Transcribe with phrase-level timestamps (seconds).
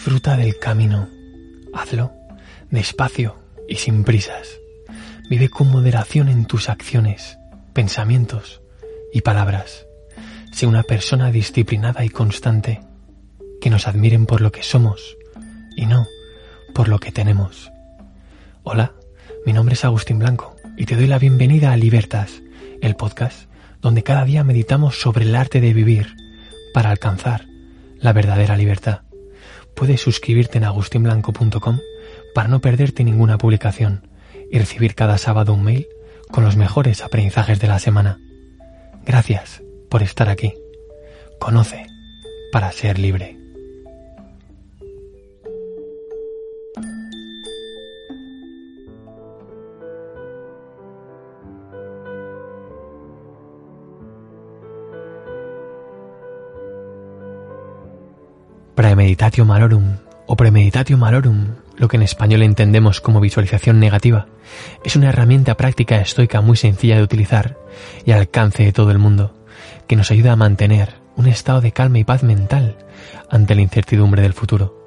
[0.00, 1.10] Disfruta del camino.
[1.74, 2.10] Hazlo
[2.70, 3.36] despacio
[3.68, 4.48] y sin prisas.
[5.28, 7.36] Vive con moderación en tus acciones,
[7.74, 8.62] pensamientos
[9.12, 9.84] y palabras.
[10.52, 12.80] Sé una persona disciplinada y constante.
[13.60, 15.18] Que nos admiren por lo que somos
[15.76, 16.06] y no
[16.74, 17.70] por lo que tenemos.
[18.62, 18.94] Hola,
[19.44, 22.40] mi nombre es Agustín Blanco y te doy la bienvenida a Libertas,
[22.80, 23.50] el podcast
[23.82, 26.16] donde cada día meditamos sobre el arte de vivir
[26.72, 27.44] para alcanzar
[27.98, 29.02] la verdadera libertad
[29.74, 31.78] puedes suscribirte en agustinblanco.com
[32.34, 34.08] para no perderte ninguna publicación
[34.50, 35.86] y recibir cada sábado un mail
[36.30, 38.18] con los mejores aprendizajes de la semana.
[39.04, 40.54] Gracias por estar aquí.
[41.38, 41.86] Conoce
[42.52, 43.39] para ser libre.
[59.10, 59.96] Premeditatio malorum
[60.28, 64.28] o premeditatio malorum, lo que en español entendemos como visualización negativa,
[64.84, 67.58] es una herramienta práctica estoica muy sencilla de utilizar
[68.06, 69.34] y al alcance de todo el mundo,
[69.88, 72.76] que nos ayuda a mantener un estado de calma y paz mental
[73.28, 74.78] ante la incertidumbre del futuro.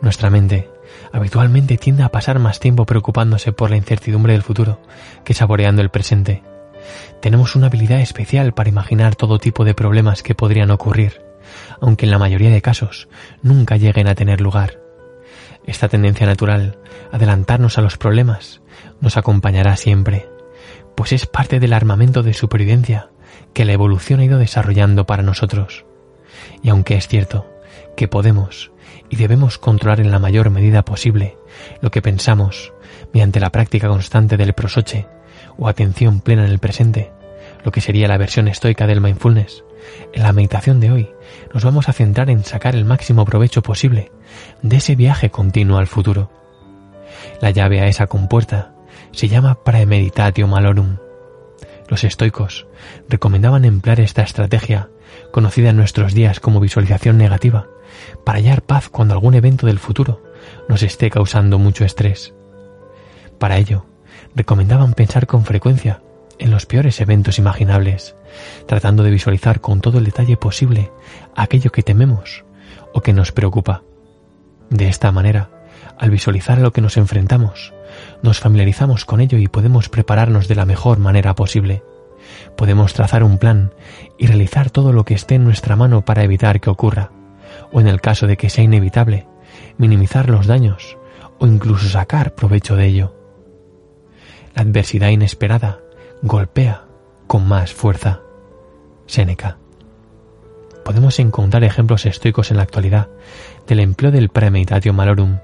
[0.00, 0.70] Nuestra mente
[1.12, 4.80] habitualmente tiende a pasar más tiempo preocupándose por la incertidumbre del futuro
[5.22, 6.42] que saboreando el presente.
[7.20, 11.24] Tenemos una habilidad especial para imaginar todo tipo de problemas que podrían ocurrir
[11.80, 13.08] aunque en la mayoría de casos
[13.42, 14.80] nunca lleguen a tener lugar.
[15.66, 16.78] Esta tendencia natural,
[17.10, 18.60] adelantarnos a los problemas,
[19.00, 20.28] nos acompañará siempre,
[20.94, 23.10] pues es parte del armamento de supervivencia
[23.52, 25.84] que la evolución ha ido desarrollando para nosotros.
[26.62, 27.50] Y aunque es cierto
[27.96, 28.72] que podemos
[29.08, 31.36] y debemos controlar en la mayor medida posible
[31.80, 32.72] lo que pensamos
[33.12, 35.06] mediante la práctica constante del prosoche
[35.56, 37.12] o atención plena en el presente,
[37.64, 39.64] lo que sería la versión estoica del mindfulness,
[40.12, 41.10] en la meditación de hoy
[41.52, 44.12] nos vamos a centrar en sacar el máximo provecho posible
[44.62, 46.30] de ese viaje continuo al futuro.
[47.40, 48.74] La llave a esa compuerta
[49.12, 50.96] se llama Praemeditatio Malorum.
[51.88, 52.66] Los estoicos
[53.08, 54.88] recomendaban emplear esta estrategia,
[55.30, 57.66] conocida en nuestros días como visualización negativa,
[58.24, 60.22] para hallar paz cuando algún evento del futuro
[60.68, 62.34] nos esté causando mucho estrés.
[63.38, 63.86] Para ello,
[64.34, 66.00] recomendaban pensar con frecuencia
[66.38, 68.16] en los peores eventos imaginables,
[68.66, 70.90] tratando de visualizar con todo el detalle posible
[71.34, 72.44] aquello que tememos
[72.92, 73.82] o que nos preocupa.
[74.70, 75.50] De esta manera,
[75.98, 77.72] al visualizar lo que nos enfrentamos,
[78.22, 81.82] nos familiarizamos con ello y podemos prepararnos de la mejor manera posible.
[82.56, 83.72] Podemos trazar un plan
[84.18, 87.10] y realizar todo lo que esté en nuestra mano para evitar que ocurra,
[87.72, 89.26] o en el caso de que sea inevitable,
[89.78, 90.96] minimizar los daños
[91.38, 93.14] o incluso sacar provecho de ello.
[94.54, 95.80] La adversidad inesperada
[96.26, 96.86] golpea
[97.26, 98.22] con más fuerza.
[99.04, 99.58] Séneca.
[100.82, 103.10] Podemos encontrar ejemplos estoicos en la actualidad
[103.66, 105.40] del empleo del premeditatio malorum,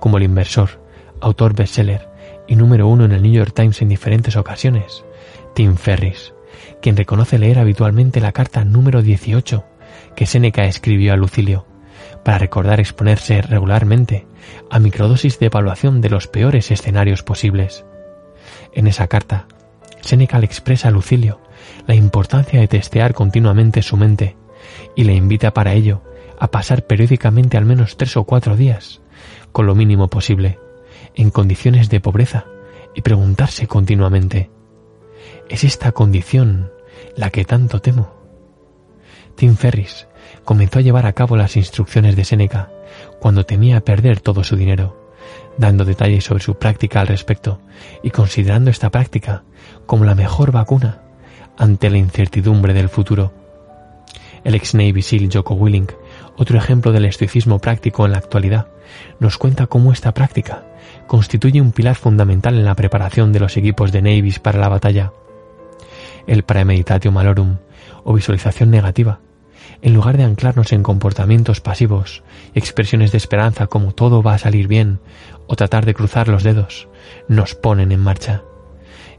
[0.00, 0.82] como el inversor,
[1.20, 2.08] autor bestseller
[2.48, 5.04] y número uno en el New York Times en diferentes ocasiones,
[5.54, 6.34] Tim Ferris,
[6.82, 9.64] quien reconoce leer habitualmente la carta número 18
[10.16, 11.64] que Séneca escribió a Lucilio,
[12.24, 14.26] para recordar exponerse regularmente
[14.68, 17.84] a microdosis de evaluación de los peores escenarios posibles.
[18.72, 19.46] En esa carta,
[20.04, 21.40] Séneca le expresa a Lucilio
[21.86, 24.36] la importancia de testear continuamente su mente
[24.94, 26.02] y le invita para ello
[26.38, 29.00] a pasar periódicamente al menos tres o cuatro días,
[29.52, 30.58] con lo mínimo posible,
[31.14, 32.44] en condiciones de pobreza
[32.94, 34.50] y preguntarse continuamente,
[35.48, 36.70] ¿es esta condición
[37.16, 38.14] la que tanto temo?
[39.36, 40.06] Tim Ferris
[40.44, 42.70] comenzó a llevar a cabo las instrucciones de Séneca
[43.20, 45.03] cuando temía perder todo su dinero
[45.58, 47.60] dando detalles sobre su práctica al respecto
[48.02, 49.44] y considerando esta práctica
[49.86, 51.00] como la mejor vacuna
[51.56, 53.32] ante la incertidumbre del futuro.
[54.42, 55.88] El ex Navy SEAL Joko Willing,
[56.36, 58.68] otro ejemplo del estoicismo práctico en la actualidad,
[59.18, 60.64] nos cuenta cómo esta práctica
[61.06, 65.12] constituye un pilar fundamental en la preparación de los equipos de Navies para la batalla.
[66.26, 67.56] El premeditatio malorum
[68.04, 69.20] o visualización negativa
[69.82, 72.22] en lugar de anclarnos en comportamientos pasivos,
[72.54, 75.00] expresiones de esperanza como todo va a salir bien
[75.46, 76.88] o tratar de cruzar los dedos,
[77.28, 78.42] nos ponen en marcha.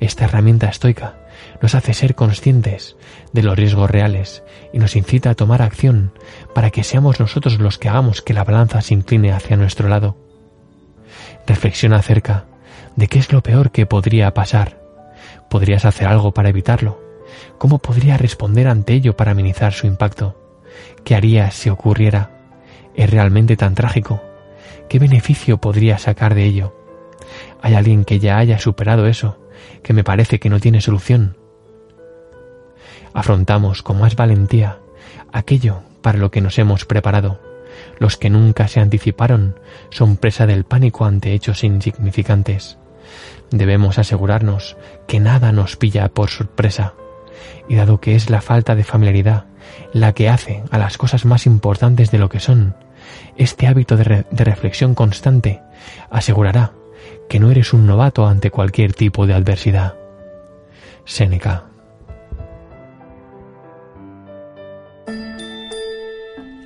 [0.00, 1.16] Esta herramienta estoica
[1.60, 2.96] nos hace ser conscientes
[3.32, 4.42] de los riesgos reales
[4.72, 6.12] y nos incita a tomar acción
[6.54, 10.16] para que seamos nosotros los que hagamos que la balanza se incline hacia nuestro lado.
[11.46, 12.44] Reflexiona acerca
[12.96, 14.80] de qué es lo peor que podría pasar.
[15.50, 17.03] ¿Podrías hacer algo para evitarlo?
[17.58, 20.36] ¿Cómo podría responder ante ello para minimizar su impacto?
[21.04, 22.30] ¿Qué harías si ocurriera?
[22.94, 24.22] ¿Es realmente tan trágico?
[24.88, 26.74] ¿Qué beneficio podría sacar de ello?
[27.62, 29.38] ¿Hay alguien que ya haya superado eso,
[29.82, 31.36] que me parece que no tiene solución?
[33.12, 34.80] Afrontamos con más valentía
[35.32, 37.40] aquello para lo que nos hemos preparado.
[37.98, 39.58] Los que nunca se anticiparon
[39.90, 42.78] son presa del pánico ante hechos insignificantes.
[43.50, 46.94] Debemos asegurarnos que nada nos pilla por sorpresa.
[47.68, 49.46] Y dado que es la falta de familiaridad
[49.92, 52.74] la que hace a las cosas más importantes de lo que son,
[53.36, 55.60] este hábito de, reflexión constante
[56.10, 56.72] asegurará
[57.28, 59.94] que no eres un novato ante cualquier tipo de adversidad.
[61.04, 61.64] Séneca.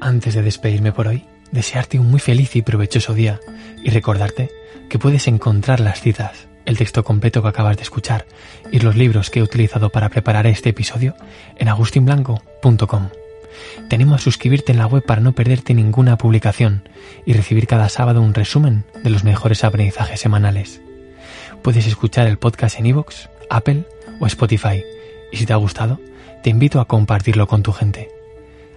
[0.00, 3.40] Antes de despedirme por hoy, desearte un muy feliz y provechoso día
[3.84, 4.50] y recordarte
[4.88, 8.26] que puedes encontrar las citas, el texto completo que acabas de escuchar
[8.70, 11.14] y los libros que he utilizado para preparar este episodio
[11.56, 13.08] en agustinblanco.com.
[13.88, 16.88] Tenemos a suscribirte en la web para no perderte ninguna publicación
[17.26, 20.80] y recibir cada sábado un resumen de los mejores aprendizajes semanales.
[21.62, 23.84] Puedes escuchar el podcast en iVoox, Apple
[24.20, 24.82] o Spotify
[25.30, 26.00] y si te ha gustado,
[26.42, 28.10] te invito a compartirlo con tu gente.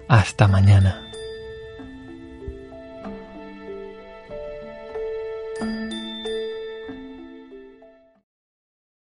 [0.08, 1.05] Hasta mañana.